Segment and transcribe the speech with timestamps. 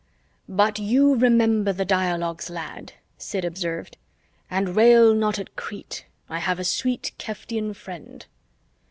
[0.49, 3.97] "But you remember the dialogues, lad," Sid observed.
[4.49, 8.25] "And rail not at Crete I have a sweet Keftian friend."